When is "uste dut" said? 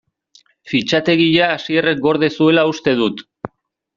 2.73-3.25